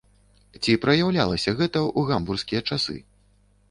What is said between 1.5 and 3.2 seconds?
гэта ў гамбургскія часы?